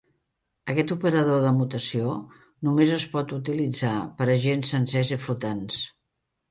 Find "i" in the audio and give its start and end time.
5.19-5.23